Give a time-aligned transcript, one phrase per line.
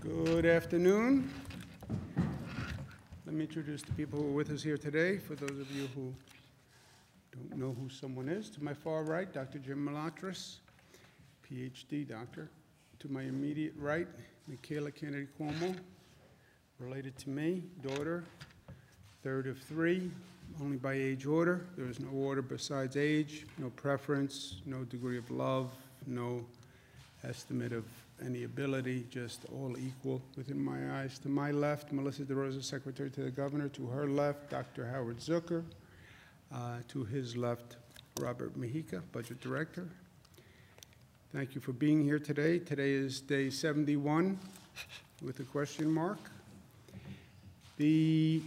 [0.00, 1.30] Good afternoon.
[3.26, 5.18] Let me introduce the people who are with us here today.
[5.18, 6.14] For those of you who
[7.32, 9.58] don't know who someone is, to my far right, Dr.
[9.58, 10.60] Jim Malatras,
[11.44, 12.48] PhD doctor.
[13.00, 14.08] To my immediate right,
[14.48, 15.76] Michaela Kennedy Cuomo,
[16.78, 18.24] related to me, daughter,
[19.22, 20.10] third of three,
[20.62, 21.66] only by age order.
[21.76, 25.70] There is no order besides age, no preference, no degree of love,
[26.06, 26.46] no
[27.22, 27.84] estimate of
[28.24, 31.18] any ability, just all equal within my eyes.
[31.20, 33.68] To my left, Melissa DeRosa, Secretary to the Governor.
[33.70, 34.86] To her left, Dr.
[34.86, 35.64] Howard Zucker.
[36.52, 37.76] Uh, To his left,
[38.20, 39.88] Robert Mujica, Budget Director.
[41.32, 42.58] Thank you for being here today.
[42.58, 44.36] Today is day 71
[45.22, 46.18] with a question mark.
[47.76, 48.42] The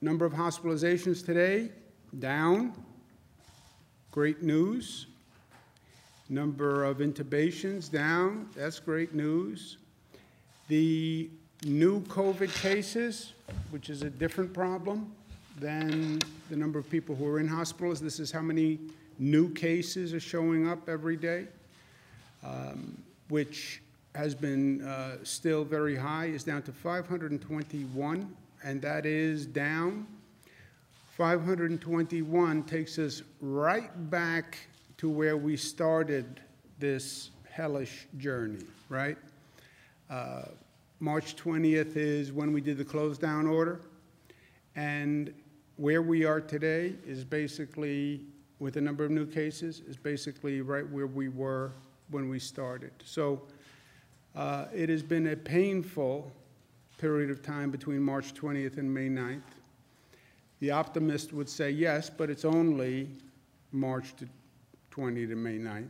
[0.00, 1.70] number of hospitalizations today,
[2.20, 2.72] down.
[4.12, 5.06] Great news.
[6.30, 9.78] Number of intubations down, that's great news.
[10.68, 11.30] The
[11.64, 13.32] new COVID cases,
[13.70, 15.10] which is a different problem
[15.58, 16.18] than
[16.50, 18.78] the number of people who are in hospitals, this is how many
[19.18, 21.46] new cases are showing up every day,
[22.44, 23.80] um, which
[24.14, 30.06] has been uh, still very high, is down to 521, and that is down.
[31.16, 34.58] 521 takes us right back
[34.98, 36.40] to where we started
[36.78, 39.16] this hellish journey, right?
[40.10, 40.42] Uh,
[41.00, 43.80] March 20th is when we did the close down order.
[44.74, 45.32] And
[45.76, 48.20] where we are today is basically,
[48.58, 51.72] with the number of new cases, is basically right where we were
[52.10, 52.90] when we started.
[53.04, 53.42] So
[54.34, 56.32] uh, it has been a painful
[56.96, 59.42] period of time between March 20th and May 9th.
[60.58, 63.08] The optimist would say yes, but it's only
[63.70, 64.28] March to
[64.98, 65.86] 20 to May 9th.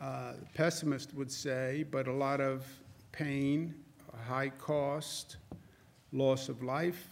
[0.00, 2.66] Uh, the pessimist would say, but a lot of
[3.12, 3.72] pain,
[4.26, 5.36] high cost,
[6.12, 7.08] loss of life.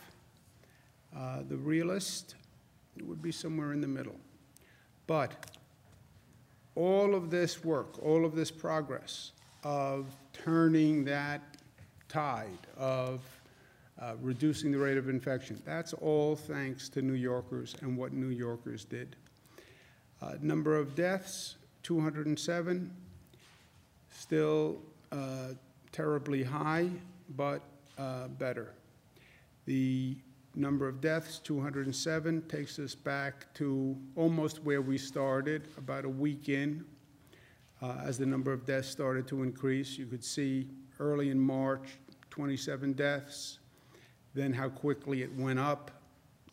[1.16, 2.34] Uh, the realist
[3.04, 4.16] would be somewhere in the middle.
[5.06, 5.46] But
[6.74, 9.30] all of this work, all of this progress
[9.62, 11.40] of turning that
[12.08, 13.20] tide, of
[14.02, 18.30] uh, reducing the rate of infection, that's all thanks to New Yorkers and what New
[18.30, 19.14] Yorkers did.
[20.24, 22.90] Uh, Number of deaths, 207,
[24.10, 24.80] still
[25.12, 25.48] uh,
[25.92, 26.88] terribly high,
[27.36, 27.60] but
[27.98, 28.72] uh, better.
[29.66, 30.16] The
[30.54, 36.48] number of deaths, 207, takes us back to almost where we started, about a week
[36.48, 36.86] in.
[37.82, 40.68] Uh, As the number of deaths started to increase, you could see
[41.00, 41.98] early in March,
[42.30, 43.58] 27 deaths,
[44.32, 45.90] then how quickly it went up,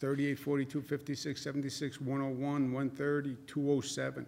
[0.02, 4.26] 38, 42, 56, 76, 101, 130, 207.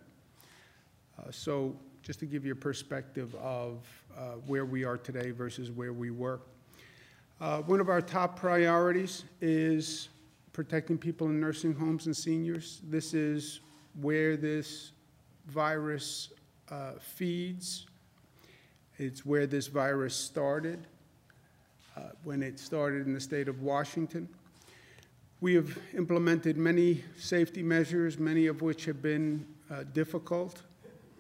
[1.17, 3.79] Uh, So just to give you a perspective of
[4.16, 6.41] uh, where we are today versus where we were.
[7.41, 10.09] Uh, One of our top priorities is
[10.51, 12.79] protecting people in nursing homes and seniors.
[12.83, 13.62] This is
[14.00, 14.91] where this
[15.47, 16.29] virus
[16.69, 17.88] uh, feeds.
[19.00, 20.85] It's where this virus started,
[21.97, 24.29] uh, when it started in the state of Washington.
[25.44, 30.62] We have implemented many safety measures, many of which have been uh, difficult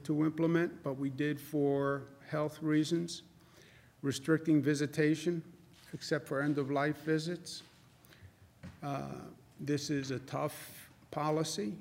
[0.05, 3.23] to implement, but we did for health reasons,
[4.01, 5.43] restricting visitation
[5.93, 7.63] except for end-of-life visits.
[8.81, 9.01] Uh,
[9.59, 11.73] This is a tough policy,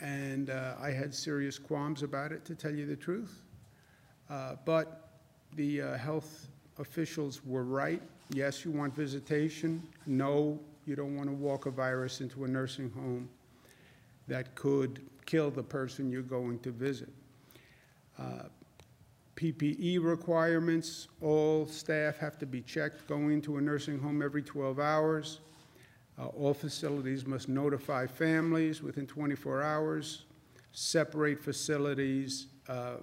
[0.00, 3.42] and uh, I had serious qualms about it, to tell you the truth.
[4.30, 5.10] Uh, But
[5.56, 6.48] the uh, health
[6.78, 8.00] officials were right.
[8.30, 9.82] Yes, you want visitation.
[10.06, 13.28] No, you don't want to walk a virus into a nursing home
[14.28, 17.08] that could kill the person you're going to visit.
[18.18, 18.44] Uh,
[19.36, 24.78] PPE requirements, all staff have to be checked going into a nursing home every 12
[24.78, 25.40] hours.
[26.18, 30.24] Uh, All facilities must notify families within 24 hours,
[30.72, 32.96] separate facilities, uh,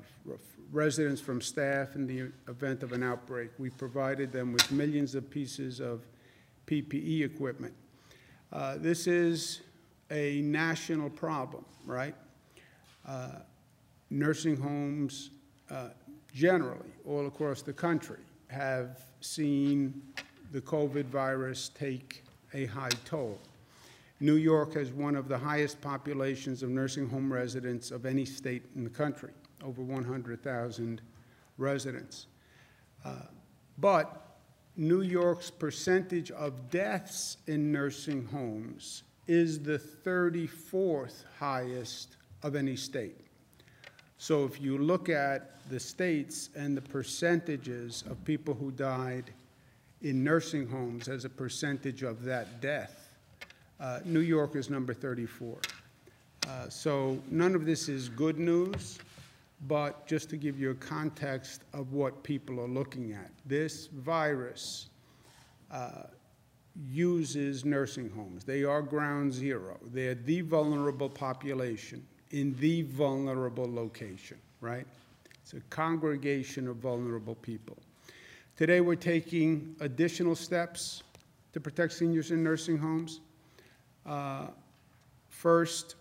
[0.72, 3.50] residents from staff in the event of an outbreak.
[3.58, 6.06] We provided them with millions of pieces of
[6.70, 7.74] PPE equipment.
[8.54, 9.62] Uh, This is
[10.12, 12.16] a national problem, right?
[13.08, 13.40] Uh,
[14.12, 15.30] Nursing homes
[15.70, 15.90] uh,
[16.34, 20.02] generally, all across the country, have seen
[20.52, 22.24] the COVID virus take
[22.54, 23.38] a high toll.
[24.20, 28.64] New York has one of the highest populations of nursing home residents of any state
[28.76, 29.32] in the country,
[29.64, 31.02] over 100,000
[31.58, 32.28] residents.
[33.06, 33.28] Uh,
[33.78, 34.29] But
[34.80, 43.20] New York's percentage of deaths in nursing homes is the 34th highest of any state.
[44.20, 49.32] So if you look at the states and the percentages of people who died
[50.02, 53.18] in nursing homes as a percentage of that death,
[53.82, 55.58] uh, New York is number 34.
[56.48, 58.98] Uh, So none of this is good news,
[59.68, 63.32] but just to give you a context of what people are looking at.
[63.46, 64.88] This virus
[65.72, 66.04] uh,
[66.90, 68.44] uses nursing homes.
[68.44, 69.78] They are ground zero.
[69.92, 74.88] They're the vulnerable population in the vulnerable location, right?
[75.42, 77.78] It's a congregation of vulnerable people.
[78.56, 81.04] Today, we're taking additional steps
[81.54, 83.22] to protect seniors in nursing homes.
[84.06, 84.48] Uh,
[85.40, 85.96] First,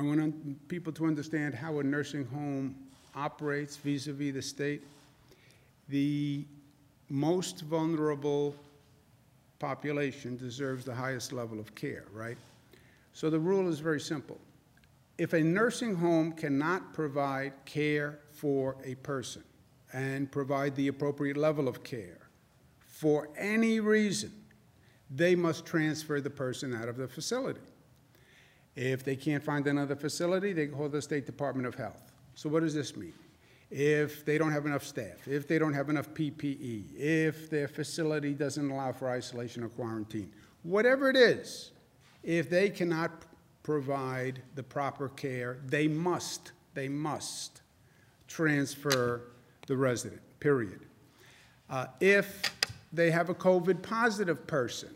[0.00, 2.74] I want people to understand how a nursing home
[3.14, 4.80] operates vis-à-vis the state.
[5.90, 6.46] The
[7.10, 8.54] most vulnerable
[9.58, 12.38] population deserves the highest level of care, right?
[13.12, 14.38] So the rule is very simple.
[15.18, 19.44] If a nursing home cannot provide care for a person
[19.92, 22.20] and provide the appropriate level of care
[22.86, 24.32] for any reason,
[25.10, 27.60] they must transfer the person out of the facility.
[28.76, 32.12] If they can't find another facility, they call the State Department of Health.
[32.34, 33.12] So what does this mean?
[33.70, 38.34] If they don't have enough staff, if they don't have enough PPE, if their facility
[38.34, 40.32] doesn't allow for isolation or quarantine,
[40.62, 41.70] whatever it is,
[42.22, 43.10] if they cannot
[43.62, 47.62] provide the proper care, they must, they must
[48.26, 49.22] transfer
[49.66, 50.80] the resident, period.
[51.68, 52.52] Uh, If
[52.92, 54.90] they have a COVID-positive person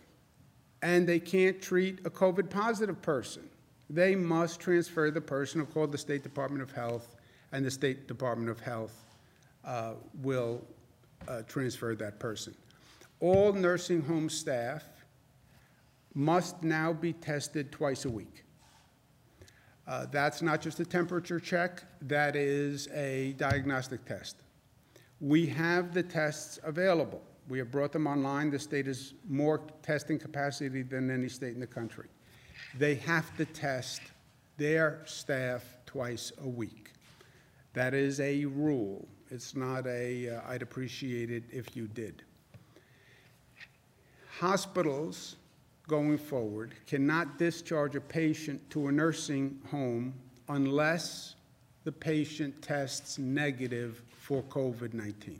[0.82, 3.48] and they can't treat a COVID-positive person,
[3.90, 7.16] they must transfer the person or call the State Department of Health,
[7.52, 9.04] and the State Department of Health
[9.64, 10.64] uh, will
[11.28, 12.54] uh, transfer that person.
[13.20, 14.84] All nursing home staff
[16.14, 18.44] must now be tested twice a week.
[19.86, 24.36] Uh, That's not just a temperature check, that is a diagnostic test.
[25.20, 27.22] We have the tests available.
[27.48, 28.50] We have brought them online.
[28.50, 32.08] The state has more testing capacity than any state in the country.
[32.78, 34.02] They have to test
[34.56, 36.90] their staff twice a week.
[37.72, 39.06] That is a rule.
[39.30, 42.22] It's not a, uh, I'd appreciate it if you did.
[44.38, 45.36] Hospitals,
[45.86, 50.14] going forward, cannot discharge a patient to a nursing home
[50.48, 51.34] unless
[51.84, 55.36] the patient tests negative for COVID-19.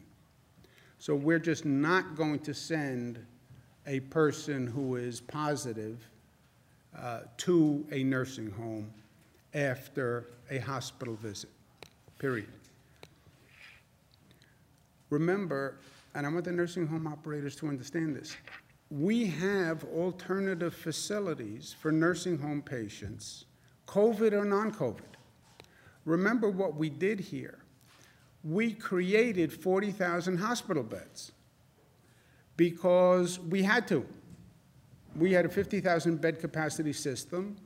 [0.99, 3.25] So we're just not going to send
[3.87, 6.09] a person who is positive
[6.99, 8.91] uh, to a nursing home
[9.55, 11.51] after a hospital visit,
[12.19, 12.49] period.
[15.11, 15.79] Remember,
[16.15, 18.37] and I want the nursing home operators to understand this,
[18.91, 23.47] we have alternative facilities for nursing home patients,
[23.87, 25.01] COVID or non-COVID.
[26.05, 27.59] Remember what we did here.
[28.43, 31.33] We created 40,000 hospital beds
[32.57, 34.07] because we had to.
[35.17, 37.57] We had a 50,000 bed capacity system.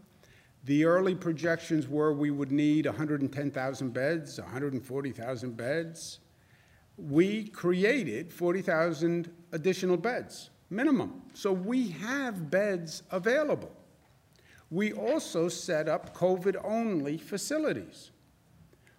[0.65, 6.19] The early projections were we would need 110,000 beds, 140,000 beds.
[6.99, 11.23] We created 40,000 additional beds, minimum.
[11.33, 13.73] So we have beds available.
[14.71, 18.11] We also set up COVID-only facilities.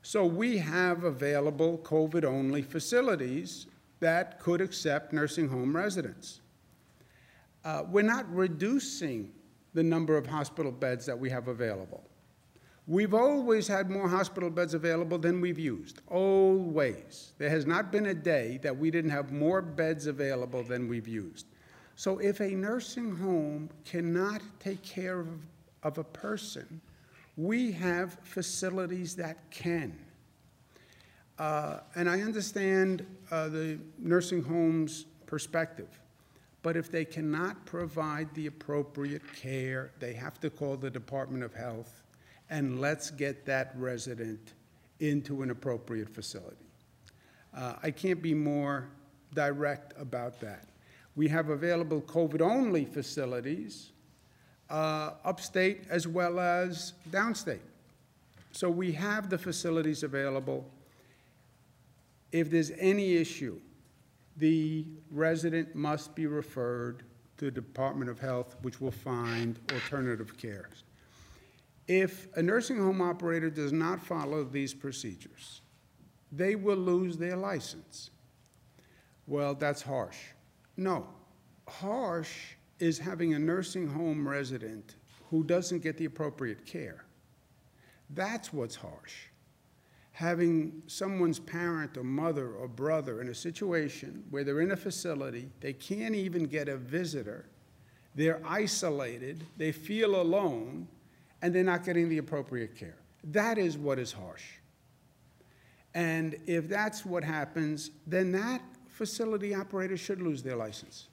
[0.02, 3.68] So we have available COVID-only facilities
[4.00, 6.42] that could accept nursing home residents.
[7.70, 9.32] Uh, We're not reducing
[9.76, 12.04] the number of hospital beds that we have available.
[12.88, 17.34] We've always had more hospital beds available than we've used, always.
[17.38, 21.08] There has not been a day that we didn't have more beds available than we've
[21.08, 21.46] used.
[21.96, 25.28] So if a nursing home cannot take care of,
[25.84, 26.82] of a person,
[27.38, 29.96] we have facilities that can.
[31.38, 36.00] Uh, And I understand uh, the nursing home's perspective.
[36.70, 41.52] But if they cannot provide the appropriate care, they have to call the Department of
[41.52, 42.04] Health,
[42.52, 44.54] and let's get that resident
[45.00, 46.68] into an appropriate facility.
[47.58, 48.88] Uh, I can't be more
[49.34, 50.68] direct about that.
[51.16, 53.90] We have available COVID-only facilities
[54.70, 57.66] uh, upstate as well as downstate.
[58.52, 60.70] So we have the facilities available.
[62.32, 63.60] If there's any issue,
[64.40, 67.04] the resident must be referred
[67.38, 70.84] to the Department of Health, which will find alternative cares.
[71.88, 75.62] If a nursing home operator does not follow these procedures,
[76.32, 78.12] they will lose their license.
[79.28, 80.18] Well, that's harsh.
[80.78, 81.08] No,
[81.68, 84.96] harsh is having a nursing home resident
[85.30, 87.06] who doesn't get the appropriate care.
[88.12, 89.29] That's what's harsh.
[90.20, 95.50] Having someone's parent or mother or brother in a situation where they're in a facility,
[95.62, 97.46] they can't even get a visitor,
[98.16, 100.90] they're isolated, they feel alone,
[101.42, 102.98] and they're not getting the appropriate care.
[103.24, 104.44] That is what is harsh.
[105.94, 111.08] And if that's what happens, then that facility operator should lose their license.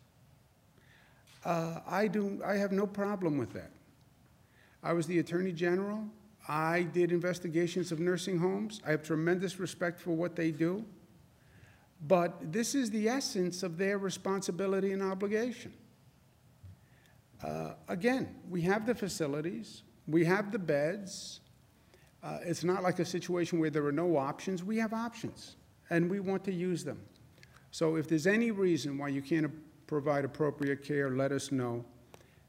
[1.45, 3.71] Uh, I do, I have no problem with that.
[4.83, 6.05] I was the Attorney General.
[6.49, 8.81] I did investigations of nursing homes.
[8.87, 10.85] I have tremendous respect for what they do.
[12.07, 15.73] But this is the essence of their responsibility and obligation.
[17.43, 21.41] Uh, again, we have the facilities, we have the beds.
[22.23, 24.65] Uh, it's not like a situation where there are no options.
[24.65, 25.57] We have options,
[25.91, 27.01] and we want to use them.
[27.71, 29.53] So if there's any reason why you can't
[29.87, 31.85] provide appropriate care, let us know,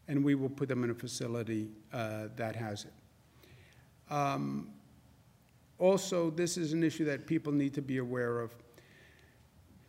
[0.07, 2.93] and we will put them in a facility uh, that has it.
[4.09, 4.69] Um,
[5.79, 8.55] also, this is an issue that people need to be aware of.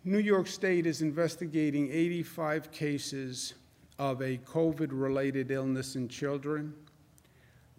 [0.05, 3.55] New York State is investigating 85 cases
[3.99, 6.73] of a COVID-related illness in children,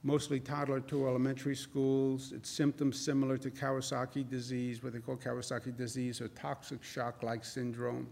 [0.04, 2.34] mostly toddler to elementary schools.
[2.36, 8.08] It's symptoms similar to Kawasaki disease, what they call Kawasaki disease or toxic shock-like syndrome.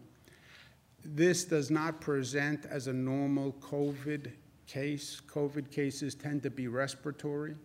[1.03, 4.31] This does not present as a normal COVID
[4.67, 5.21] case.
[5.27, 7.55] COVID cases tend to be respiratory.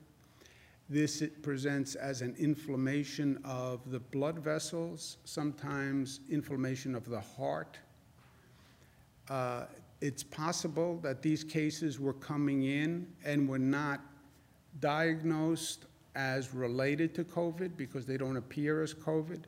[0.92, 7.78] This it presents as an inflammation of the blood vessels, sometimes inflammation of the heart.
[9.30, 9.64] Uh,
[10.02, 14.02] it's possible that these cases were coming in and were not
[14.80, 19.44] diagnosed as related to COVID because they don't appear as COVID.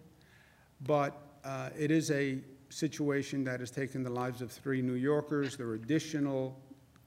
[0.86, 2.38] But uh, it is a
[2.70, 5.58] situation that has taken the lives of three New Yorkers.
[5.58, 6.58] There are additional,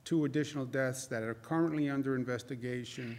[0.04, 3.18] two additional deaths that are currently under investigation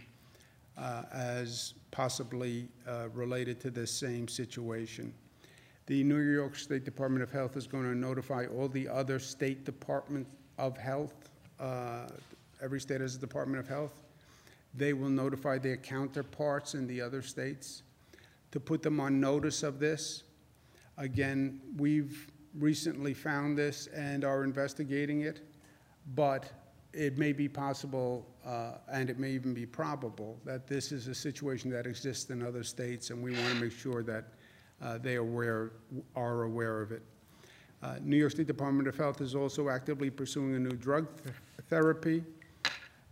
[0.79, 5.13] uh, as possibly uh, related to this same situation.
[5.87, 9.65] The New York State Department of Health is going to notify all the other state
[9.65, 11.29] departments of health.
[11.59, 12.07] Uh,
[12.61, 14.03] every state has a Department of Health.
[14.75, 17.83] They will notify their counterparts in the other states
[18.51, 20.23] to put them on notice of this.
[20.97, 25.41] Again, we've recently found this and are investigating it,
[26.15, 26.51] but
[26.93, 31.15] it may be possible, uh, and it may even be probable, that this is a
[31.15, 34.25] situation that exists in other states, and we want to make sure that
[34.81, 35.71] uh, they are aware,
[36.15, 37.03] are aware of it.
[37.81, 41.33] Uh, New York State Department of Health is also actively pursuing a new drug th
[41.69, 42.23] therapy.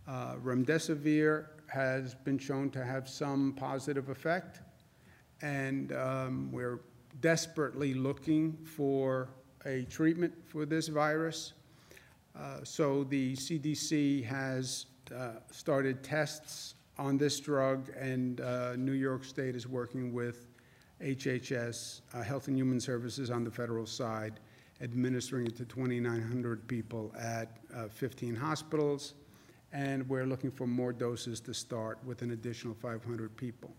[0.06, 4.60] Uh, remdesivir has been shown to have some positive effect,
[5.42, 6.80] and um, we're
[7.20, 9.28] desperately looking for
[9.64, 11.52] a treatment for this virus.
[12.36, 19.24] Uh, so the CDC has uh, started tests on this drug, and uh, New York
[19.24, 20.46] State is working with
[21.02, 24.40] HHS, uh, Health and Human Services on the federal side,
[24.80, 29.14] administering it to 2,900 people at uh, 15 hospitals.
[29.72, 33.70] And we're looking for more doses to start with an additional 500 people.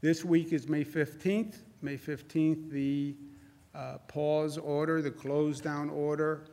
[0.00, 1.56] This week is May 15th.
[1.80, 3.14] May 15th, the
[4.08, 6.44] pause order, the close down order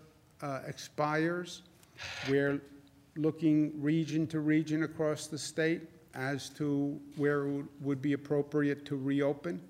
[0.41, 1.63] uh, expires.
[2.29, 2.61] We're
[3.15, 5.81] looking region to region across the state
[6.13, 9.61] as to where it would be appropriate to reopen.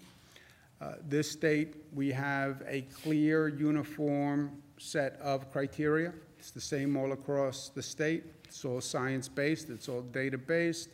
[0.81, 6.13] Uh, this state, we have a clear, uniform set of criteria.
[6.37, 8.23] It's the same all across the state.
[8.45, 10.89] It's all science-based, it's all data-based,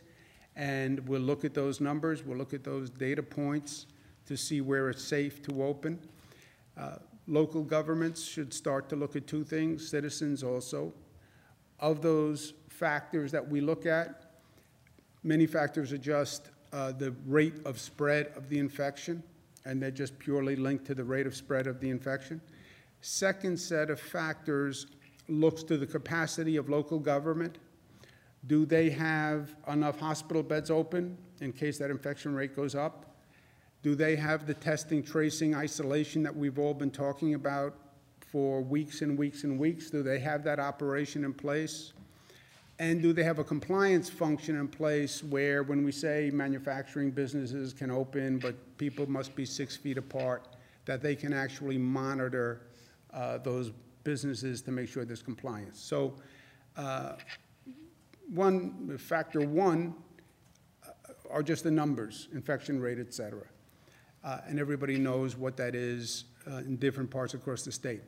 [0.56, 3.86] and we'll look at those numbers, we'll look at those data points
[4.26, 5.98] to see where it's safe to open.
[6.76, 6.96] Uh,
[7.28, 10.92] local governments should start to look at two things, citizens also.
[11.80, 14.32] Of those factors that we look at,
[15.22, 19.22] many factors are just uh, the rate of spread of the infection
[19.66, 22.40] and they're just purely linked to the rate of spread of the infection.
[23.00, 24.86] Second set of factors
[25.28, 27.58] looks to the capacity of local government.
[28.46, 33.05] Do they have enough hospital beds open in case that infection rate goes up?
[33.86, 37.72] Do they have the testing, tracing, isolation that we've all been talking about
[38.32, 39.90] for weeks and weeks and weeks?
[39.90, 41.92] Do they have that operation in place?
[42.80, 47.72] And do they have a compliance function in place where when we say manufacturing businesses
[47.72, 50.48] can open, but people must be six feet apart,
[50.84, 52.62] that they can actually monitor
[53.14, 53.70] uh, those
[54.02, 55.78] businesses to make sure there's compliance?
[55.78, 56.16] So
[56.76, 57.12] uh,
[58.34, 59.94] one, factor one
[60.84, 60.90] uh,
[61.30, 63.44] are just the numbers, infection rate, et cetera.
[64.26, 68.02] Uh, and everybody knows what that is uh, in different parts across the state.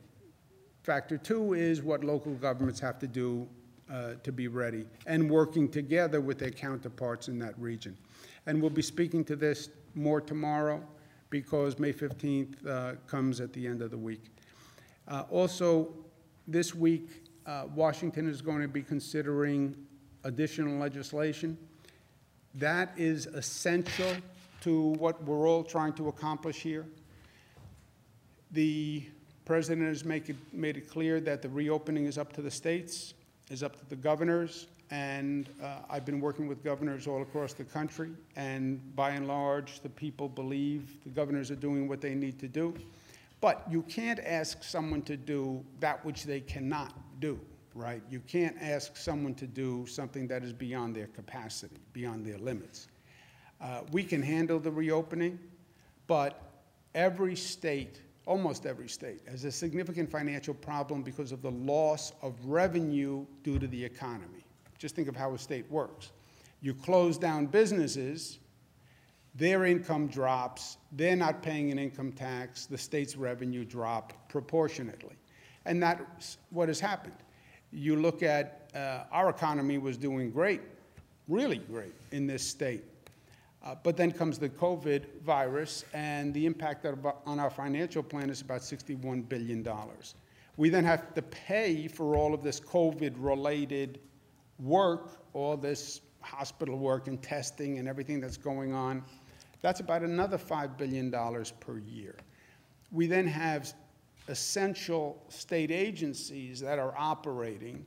[0.83, 3.47] Factor two is what local governments have to do
[3.89, 7.97] uh, to be ready and working together with their counterparts in that region.
[8.47, 10.83] And we'll be speaking to this more tomorrow
[11.29, 14.25] because May 15th uh, comes at the end of the week.
[15.07, 15.93] Uh, Also,
[16.49, 19.73] this week, uh, Washington is going to be considering
[20.25, 21.57] additional legislation.
[22.55, 24.15] That is essential
[24.61, 26.85] to what we're all trying to accomplish here.
[28.51, 29.03] The
[29.45, 33.13] president has it, made it clear that the reopening is up to the states,
[33.49, 37.63] is up to the governors, and uh, I've been working with governors all across the
[37.63, 42.39] country, and by and large, the people believe the governors are doing what they need
[42.39, 42.73] to do.
[43.41, 47.39] But you can't ask someone to do that which they cannot do,
[47.73, 48.01] right?
[48.09, 52.87] You can't ask someone to do something that is beyond their capacity, beyond their limits.
[53.61, 55.37] Uh, we can handle the reopening,
[56.07, 56.41] but
[56.95, 62.33] every state, almost every state, has a significant financial problem because of the loss of
[62.45, 64.45] revenue due to the economy.
[64.77, 66.11] Just think of how a state works.
[66.61, 68.39] You close down businesses,
[69.35, 75.15] their income drops, they're not paying an income tax, the state's revenue drop proportionately.
[75.65, 77.15] And that's what has happened.
[77.71, 80.61] You look at, uh, our economy was doing great,
[81.27, 82.83] really great in this state.
[83.63, 88.41] Uh, But then comes the COVID virus, and the impact on our financial plan is
[88.41, 89.67] about $61 billion.
[90.57, 93.99] We then have to pay for all of this COVID-related
[94.59, 99.03] work, all this hospital work and testing and everything that's going on.
[99.61, 101.11] That's about another $5 billion
[101.59, 102.15] per year.
[102.91, 103.73] We then have
[104.27, 107.85] essential state agencies that are operating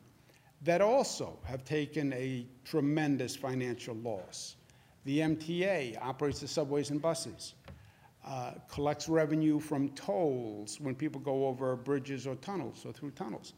[0.63, 4.57] that also have taken a tremendous financial loss.
[5.05, 7.55] The MTA operates the subways and buses,
[8.25, 13.55] uh, collects revenue from tolls when people go over bridges or tunnels or through tunnels.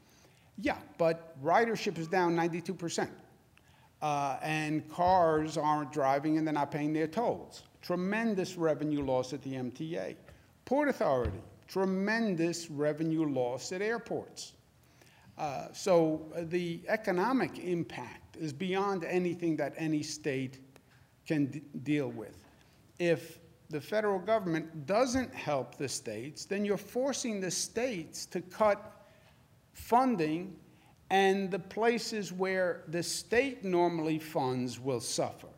[0.58, 3.08] Yeah, but ridership is down 92%.
[4.00, 7.62] Uh, and cars aren't driving and they're not paying their tolls.
[7.82, 10.16] Tremendous revenue loss at the MTA.
[10.64, 14.52] Port Authority, tremendous revenue loss at airports.
[15.36, 20.58] Uh, so uh, the economic impact is beyond anything that any state
[21.26, 22.36] can deal with.
[22.98, 23.38] If
[23.70, 29.08] the federal government doesn't help the states, then you're forcing the states to cut
[29.72, 30.56] funding,
[31.10, 35.48] and the places where the state normally funds will suffer.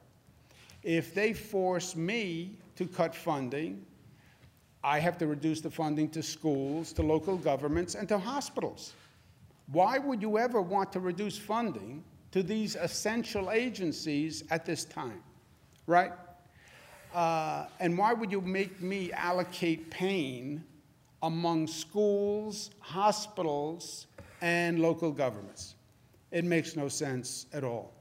[0.83, 3.85] If they force me to cut funding,
[4.85, 8.93] I have to reduce the funding to schools, to local governments, and to hospitals.
[9.73, 15.23] Why would you ever want to reduce funding to these essential agencies at this time,
[15.87, 16.13] right?
[17.15, 20.63] Uh, and why would you make me allocate pain
[21.23, 24.07] among schools, hospitals,
[24.43, 25.77] and local governments?
[26.31, 27.93] It makes no sense at all.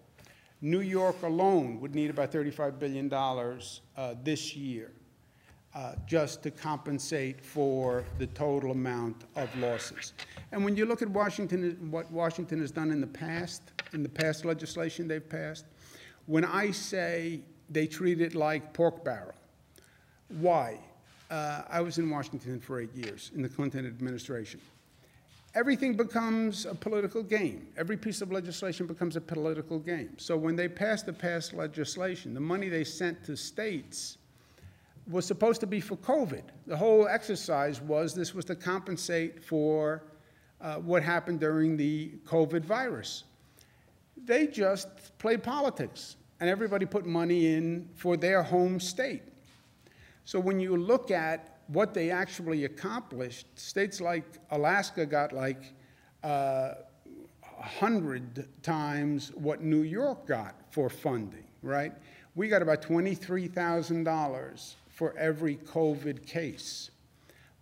[0.61, 4.91] New York alone would need about $35 billion uh, this year
[5.75, 10.13] uh, just to compensate for the total amount of losses.
[10.51, 13.61] And when you look at Washington, what Washington has done in the past,
[13.93, 15.65] in the past legislation they've passed,
[16.25, 19.33] when I say they treat it like pork barrel,
[20.39, 20.79] why?
[21.29, 24.61] Uh, I was in Washington for eight years in the Clinton administration.
[25.55, 27.67] Everything becomes a political game.
[27.77, 30.17] Every piece of legislation becomes a political game.
[30.17, 34.17] So when they passed the past legislation, the money they sent to states
[35.09, 36.43] was supposed to be for COVID.
[36.67, 40.03] The whole exercise was this was to compensate for
[40.61, 43.23] uh, what happened during the COVID virus.
[44.25, 49.23] They just played politics, and everybody put money in for their home state.
[50.25, 55.73] So when you look at what they actually accomplished, states like Alaska got like
[56.23, 56.73] uh,
[57.41, 61.93] 100 times what New York got for funding, right?
[62.35, 66.91] We got about $23,000 for every COVID case.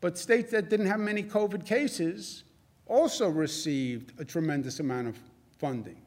[0.01, 2.43] But states that didn't have many COVID cases
[2.87, 5.17] also received a tremendous amount of
[5.57, 6.01] funding.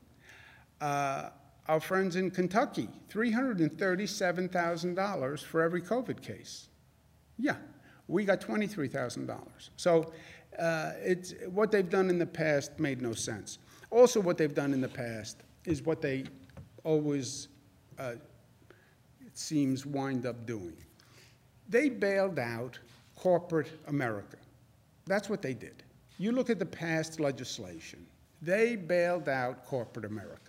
[0.81, 1.31] Uh,
[1.69, 6.69] our friends in Kentucky, $337,000 for every COVID case.
[7.39, 7.57] Yeah,
[8.09, 9.39] we got $23,000.
[9.77, 10.13] So
[10.59, 13.59] uh, it's, what they've done in the past made no sense.
[13.91, 16.25] Also, what they've done in the past is what they
[16.85, 17.49] always,
[17.99, 18.15] uh,
[19.21, 20.77] it seems, wind up doing.
[21.69, 22.79] They bailed out
[23.17, 24.37] corporate America.
[25.07, 25.83] That's what they did.
[26.19, 28.07] You look at the past legislation,
[28.41, 30.46] they bailed out corporate America.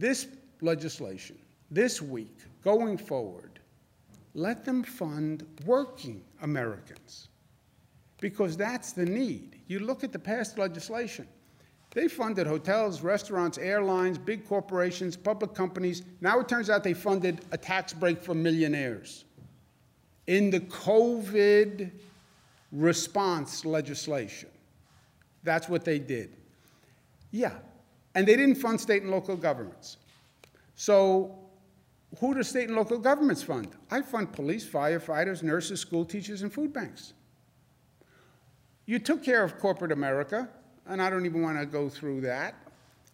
[0.00, 0.28] This
[0.62, 1.36] legislation,
[1.70, 3.60] this week, going forward,
[4.32, 7.28] let them fund working Americans
[8.18, 9.60] because that's the need.
[9.66, 11.28] You look at the past legislation,
[11.92, 16.02] They funded hotels, restaurants, airlines, big corporations, public companies.
[16.20, 19.24] Now it turns out they funded a tax break for millionaires.
[20.28, 21.90] In the COVID
[22.70, 24.50] response legislation,
[25.42, 26.36] that's what they did.
[27.32, 27.54] Yeah,
[28.14, 29.98] and they didn't fund state and local governments.
[30.74, 31.38] So
[32.18, 33.68] who do state and local governments fund?
[33.90, 37.12] I fund police, firefighters, nurses, school teachers, and food banks.
[38.86, 40.48] You took care of corporate America,
[40.86, 42.54] and I don't even want to go through that.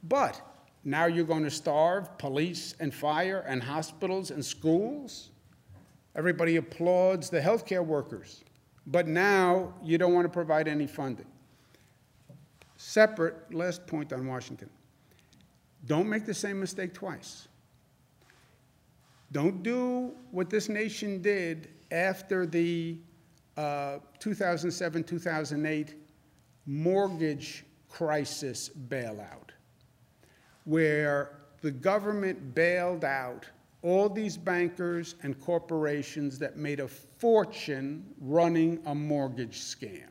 [0.05, 0.41] But
[0.85, 5.31] now you're going to starve police and fire and hospitals and schools.
[6.15, 8.45] Everybody applauds the healthcare workers.
[8.87, 11.27] But now you don't want to provide any funding.
[12.77, 14.71] Separate, last point on Washington.
[15.85, 17.49] Don't make the same mistake twice.
[19.33, 22.97] Don't do what this nation did after the
[23.57, 25.95] uh, 2007 2008
[26.67, 29.51] mortgage crisis bailout,
[30.65, 33.47] where the government bailed out
[33.83, 40.09] all these bankers and corporations that made a fortune running a mortgage scam.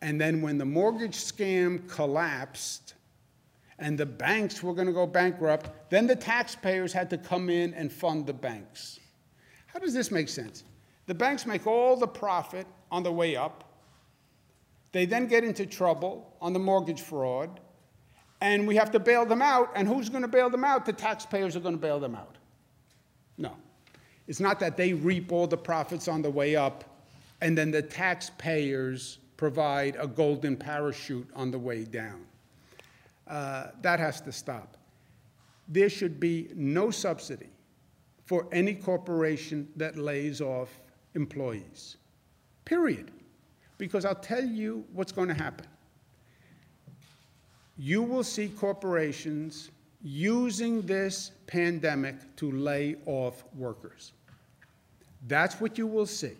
[0.00, 2.94] And then when the mortgage scam collapsed
[3.78, 7.74] and the banks were going to go bankrupt, then the taxpayers had to come in
[7.74, 8.98] and fund the banks.
[9.66, 10.64] How does this make sense?
[11.06, 13.64] The banks make all the profit on the way up.
[14.92, 17.60] They then get into trouble on the mortgage fraud,
[18.40, 19.70] and we have to bail them out.
[19.74, 20.84] And who's going to bail them out?
[20.84, 22.36] The taxpayers are going to bail them out.
[23.36, 23.52] No.
[24.26, 26.84] It's not that they reap all the profits on the way up,
[27.40, 32.26] and then the taxpayers provide a golden parachute on the way down.
[33.28, 34.76] Uh, that has to stop.
[35.68, 37.50] There should be no subsidy
[38.24, 40.80] for any corporation that lays off
[41.14, 41.96] employees,
[42.64, 43.10] period.
[43.76, 45.66] Because I'll tell you what's going to happen.
[47.76, 49.70] You will see corporations
[50.02, 54.12] using this pandemic to lay off workers.
[55.26, 56.36] That's what you will see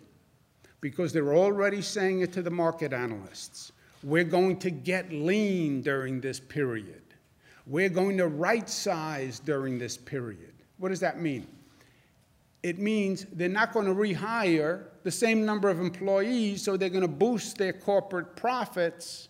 [0.81, 3.71] because they're already saying it to the market analysts.
[4.03, 7.01] We're going to get lean during this period.
[7.67, 10.53] We're going to right size during this period.
[10.77, 11.47] What does that mean?
[12.63, 17.01] It means they're not going to rehire the same number of employees, so they're going
[17.01, 19.29] to boost their corporate profits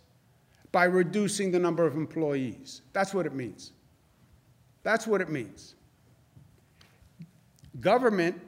[0.71, 2.81] by reducing the number of employees.
[2.93, 3.73] That's what it means.
[4.83, 5.75] That's what it means.
[7.79, 8.39] Government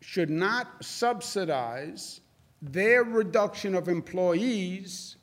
[0.00, 2.20] should not subsidize
[2.60, 5.16] their reduction of employees,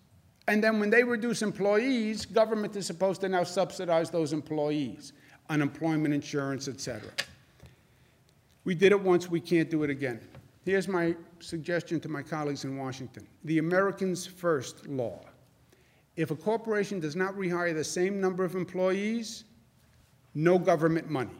[0.49, 5.13] and then when they reduce employees, government is supposed to now subsidize those employees,
[5.47, 7.12] unemployment insurance, et cetera.
[8.63, 10.19] We did it once, we can't do it again.
[10.65, 15.23] Here's my suggestion to my colleagues in Washington the Americans First law.
[16.15, 19.43] If a corporation does not rehire the same number of employees,
[20.33, 21.39] no government money.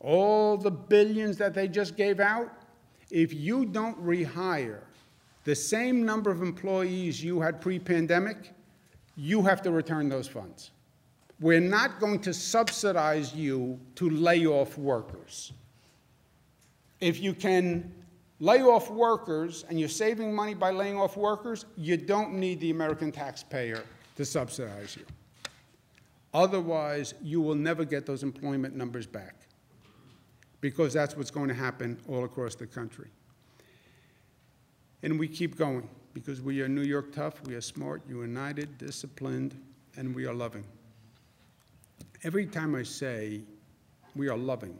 [0.00, 2.50] All the billions that they just gave out,
[3.10, 4.84] if you don't rehire
[5.44, 8.52] the same number of employees you had pre pandemic,
[9.16, 10.70] you have to return those funds.
[11.40, 15.52] We're not going to subsidize you to lay off workers.
[17.00, 17.92] If you can
[18.38, 22.70] lay off workers and you're saving money by laying off workers, you don't need the
[22.70, 23.82] American taxpayer
[24.16, 25.04] to subsidize you.
[26.32, 29.34] Otherwise, you will never get those employment numbers back
[30.60, 33.08] because that's what's going to happen all across the country.
[35.02, 39.58] And we keep going because we are New York tough, we are smart, united, disciplined,
[39.96, 40.64] and we are loving.
[42.22, 43.40] Every time I say
[44.14, 44.78] we are loving,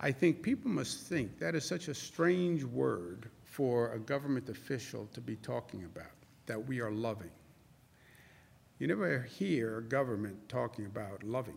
[0.00, 5.08] I think people must think that is such a strange word for a government official
[5.12, 6.10] to be talking about,
[6.46, 7.30] that we are loving.
[8.78, 11.56] You never hear government talking about loving.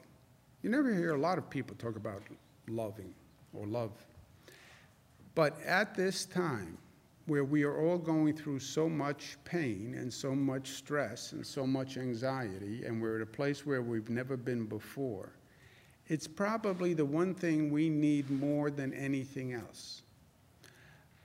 [0.62, 2.22] You never hear a lot of people talk about
[2.68, 3.14] loving
[3.54, 3.92] or love.
[5.34, 6.78] But at this time,
[7.28, 11.66] where we are all going through so much pain and so much stress and so
[11.66, 15.32] much anxiety, and we're at a place where we've never been before,
[16.08, 20.04] it's probably the one thing we need more than anything else.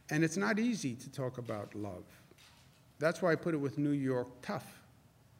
[0.09, 2.05] And it's not easy to talk about love.
[2.99, 4.81] That's why I put it with New York tough.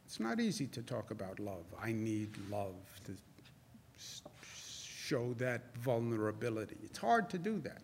[0.05, 1.65] It's not easy to talk about love.
[1.81, 3.15] I need love to
[4.43, 6.77] show that vulnerability.
[6.83, 7.81] It's hard to do that.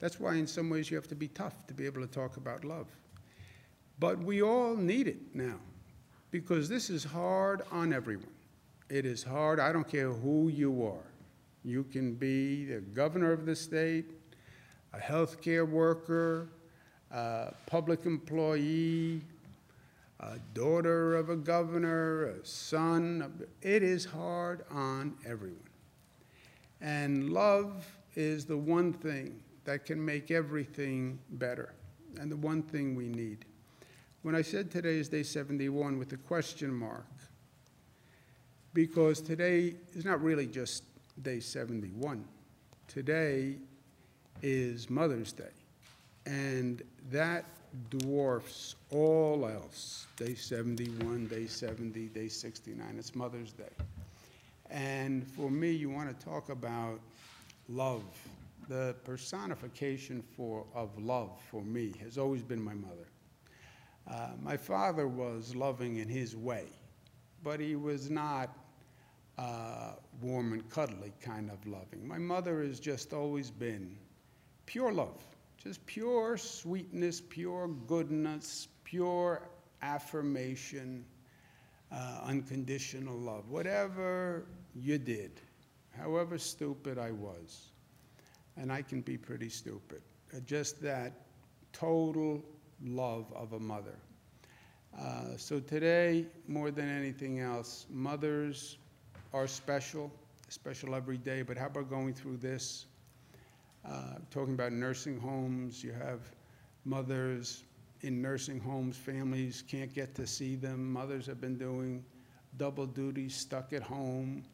[0.00, 2.36] That's why, in some ways, you have to be tough to be able to talk
[2.36, 2.86] about love.
[3.98, 5.58] But we all need it now
[6.30, 8.26] because this is hard on everyone.
[8.90, 9.60] It is hard.
[9.60, 11.06] I don't care who you are.
[11.64, 14.06] You can be the governor of the state,
[14.92, 16.48] a healthcare worker,
[17.10, 19.22] a public employee,
[20.20, 23.46] a daughter of a governor, a son.
[23.62, 25.58] It is hard on everyone.
[26.80, 31.74] And love is the one thing that can make everything better,
[32.20, 33.44] and the one thing we need.
[34.22, 37.06] When I said today is day 71 with a question mark,
[38.72, 40.84] because today is not really just
[41.22, 42.24] day 71.
[42.88, 43.56] Today
[44.42, 45.44] is Mother's Day,
[46.26, 47.44] and that
[47.90, 50.06] dwarfs all else.
[50.16, 53.64] Day 71, day 70, day 69, it's Mother's Day.
[54.70, 57.00] And for me, you want to talk about
[57.68, 58.02] love.
[58.68, 63.08] The personification for, of love for me has always been my mother.
[64.10, 66.66] Uh, my father was loving in his way,
[67.42, 68.56] but he was not
[69.38, 72.06] uh, warm and cuddly kind of loving.
[72.06, 73.96] My mother has just always been
[74.66, 75.22] pure love,
[75.62, 79.48] just pure sweetness, pure goodness, pure
[79.82, 81.04] affirmation,
[81.92, 83.48] uh, unconditional love.
[83.50, 85.40] Whatever you did,
[85.96, 87.72] however stupid I was,
[88.56, 90.02] and I can be pretty stupid,
[90.34, 91.12] uh, just that
[91.72, 92.42] total
[92.84, 93.96] love of a mother.
[94.98, 98.78] Uh, so today, more than anything else, mothers
[99.32, 100.12] are special,
[100.48, 102.86] special every day, but how about going through this?
[103.84, 106.20] Uh, talking about nursing homes, you have
[106.84, 107.64] mothers
[108.02, 110.92] in nursing homes, families can't get to see them.
[110.92, 112.04] Mothers have been doing
[112.58, 114.44] double duty, stuck at home,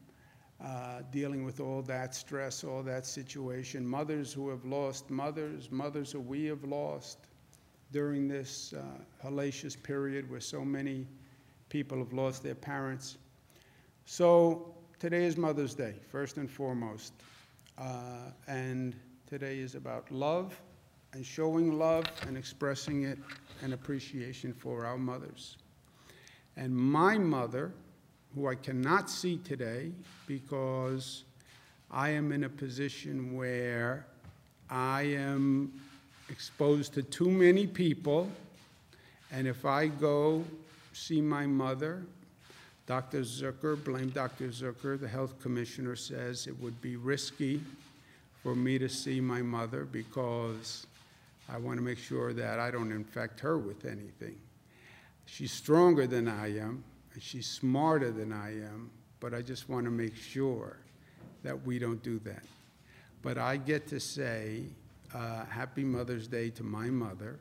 [0.64, 3.86] uh, dealing with all that stress, all that situation.
[3.86, 7.18] Mothers who have lost mothers, mothers who we have lost
[7.92, 8.82] during this uh,
[9.26, 11.06] hellacious period where so many
[11.68, 13.16] people have lost their parents.
[14.04, 17.14] So today is Mother's Day, first and foremost.
[17.78, 18.94] Uh, and
[19.26, 20.60] today is about love
[21.12, 23.18] and showing love and expressing it
[23.62, 25.56] and appreciation for our mothers.
[26.56, 27.72] And my mother,
[28.34, 29.90] who I cannot see today
[30.26, 31.24] because
[31.90, 34.06] I am in a position where
[34.68, 35.72] I am
[36.28, 38.30] exposed to too many people,
[39.32, 40.44] and if I go
[40.92, 42.02] see my mother,
[42.86, 43.20] Dr.
[43.22, 44.48] Zucker, blame Dr.
[44.48, 47.60] Zucker, the health commissioner says it would be risky
[48.42, 50.86] for me to see my mother because
[51.48, 54.36] I want to make sure that I don't infect her with anything.
[55.26, 56.84] She's stronger than I am,
[57.18, 60.76] she's smarter than I am, but I just want to make sure
[61.42, 62.44] that we don't do that.
[63.22, 64.62] But I get to say
[65.14, 67.38] uh, Happy Mother's Day to my mother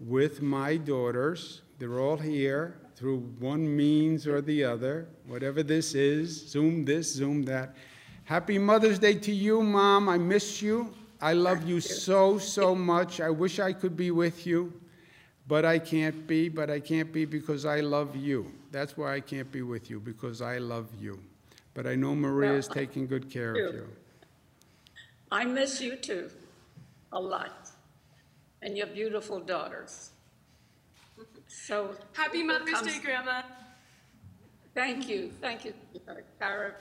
[0.00, 1.62] with my daughters.
[1.78, 7.42] They're all here through one means or the other, whatever this is Zoom this, Zoom
[7.44, 7.76] that.
[8.24, 10.08] Happy Mother's Day to you, Mom.
[10.08, 10.92] I miss you.
[11.20, 13.20] I love you so, so much.
[13.20, 14.72] I wish I could be with you,
[15.46, 16.48] but I can't be.
[16.48, 18.50] But I can't be because I love you.
[18.70, 21.18] That's why I can't be with you, because I love you.
[21.74, 23.88] But I know Maria's Well, I taking good care of you.
[25.30, 26.30] I miss you too,
[27.12, 27.70] a lot,
[28.62, 30.10] and your beautiful daughters.
[31.48, 31.96] So.
[32.12, 33.42] Happy Mother's comes- Day, Grandma.
[34.74, 35.72] Thank you, thank you,
[36.38, 36.74] Cara.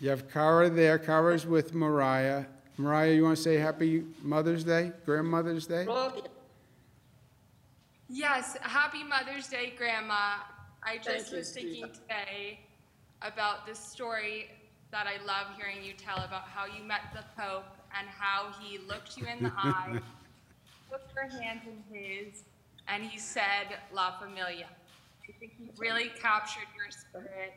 [0.00, 0.98] You have Cara there.
[0.98, 2.44] Cara's with Mariah.
[2.78, 5.86] Mariah, you want to say Happy Mother's Day, Grandmother's Day?
[8.08, 10.36] Yes, happy Mother's Day, Grandma.
[10.86, 12.00] I just Thank you, was thinking Steve.
[12.08, 12.60] today
[13.20, 14.50] about this story
[14.92, 17.64] that I love hearing you tell about how you met the Pope
[17.98, 19.98] and how he looked you in the eye,
[20.88, 22.44] took your hand in his,
[22.86, 24.68] and he said, La Familia.
[25.28, 27.54] I think he really captured your spirit.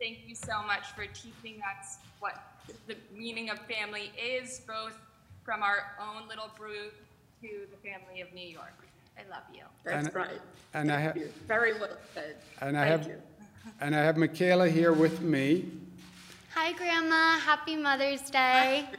[0.00, 2.44] Thank you so much for teaching us what
[2.86, 4.96] the meaning of family is, both
[5.44, 6.92] from our own little brood
[7.40, 8.86] to the family of New York.
[9.18, 9.62] I love you.
[9.84, 10.40] that's And- right.
[10.74, 12.36] And I have, You- Very well said.
[12.62, 13.20] and I have, you.
[13.80, 15.70] and I have Michaela here with me.
[16.54, 17.38] Hi, Grandma.
[17.38, 18.88] Happy Mother's Day.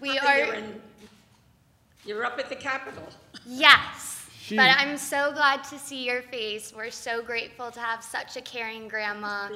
[0.00, 0.82] We You're are, in-
[2.04, 3.06] You're up at the Capitol.
[3.46, 4.26] yes.
[4.40, 6.72] She- But I'm so glad to see your face.
[6.76, 9.48] We're so grateful to have such a caring grandma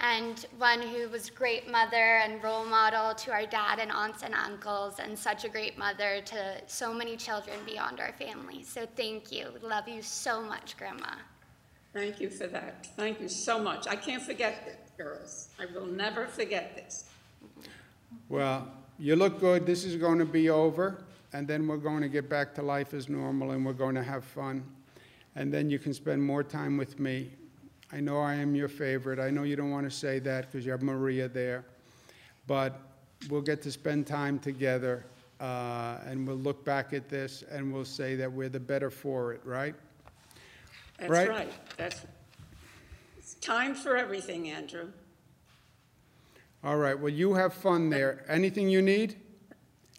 [0.00, 4.34] and one who was great mother and role model to our dad and aunts and
[4.34, 8.62] uncles and such a great mother to so many children beyond our family.
[8.62, 9.48] So thank you.
[9.62, 11.14] Love you so much, Grandma.
[11.92, 12.86] Thank you for that.
[12.96, 13.88] Thank you so much.
[13.88, 15.48] I can't forget this, girls.
[15.58, 17.06] I will never forget this.
[18.28, 19.66] Well, you look good.
[19.66, 22.94] This is going to be over, and then we're going to get back to life
[22.94, 24.62] as normal, and we're going to have fun.
[25.34, 27.30] And then you can spend more time with me.
[27.92, 29.18] I know I am your favorite.
[29.18, 31.64] I know you don't want to say that because you have Maria there.
[32.46, 32.80] But
[33.30, 35.04] we'll get to spend time together,
[35.40, 39.32] uh, and we'll look back at this, and we'll say that we're the better for
[39.32, 39.74] it, right?
[40.98, 41.28] That's Right.
[41.28, 41.52] right.
[41.76, 42.04] That's,
[43.18, 44.88] it's time for everything, Andrew.
[46.64, 48.24] All right, well, you have fun there.
[48.28, 49.16] Anything you need?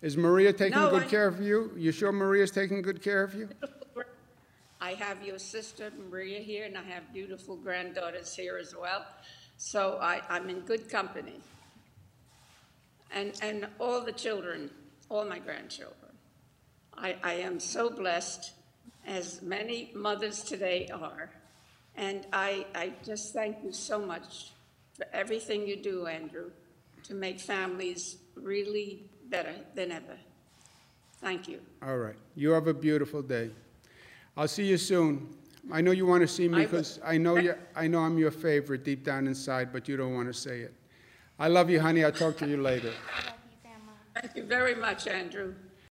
[0.02, 1.72] Is Maria taking No, good I- care of you?
[1.78, 3.50] You sure Maria's taking good care of you?
[4.90, 9.06] I have your sister Maria here, and I have beautiful granddaughters here as well.
[9.58, 11.40] So I, I'm in good company.
[13.14, 14.72] And, and all the children,
[15.08, 16.12] all my grandchildren.
[16.98, 18.54] I, I am so blessed,
[19.06, 21.30] as many mothers today are.
[21.96, 24.54] And I, I just thank you so much
[24.96, 26.50] for everything you do, Andrew,
[27.04, 30.18] to make families really better than ever.
[31.22, 31.60] Thank you.
[31.84, 33.52] All right, you have a beautiful day.
[34.40, 35.28] I'll see you soon.
[35.70, 38.18] I know you want to see me I because I know you, I know I'm
[38.18, 40.74] your favorite deep down inside, but you don't want to say it.
[41.38, 42.06] I love you, honey.
[42.06, 42.94] I'll talk to you later.
[44.16, 45.56] Thank you very much, Andrew.